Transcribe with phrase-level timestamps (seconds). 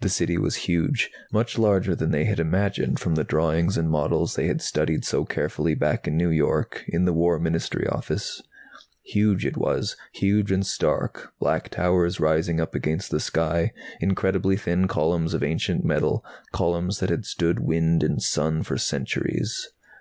[0.00, 4.34] The City was huge, much larger than they had imagined from the drawings and models
[4.34, 8.42] they had studied so carefully back in New York, in the War Ministry Office.
[9.04, 14.88] Huge it was, huge and stark, black towers rising up against the sky, incredibly thin
[14.88, 19.68] columns of ancient metal, columns that had stood wind and sun for centuries.